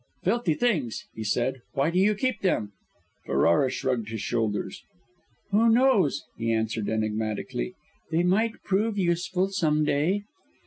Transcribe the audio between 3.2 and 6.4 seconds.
Ferrara shrugged his shoulders. "Who knows?"